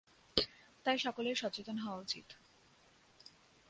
তাই 0.85 0.97
সকলের 0.99 1.35
সচেতন 1.35 1.77
হওয়া 1.77 2.01
উচিত। 2.01 2.27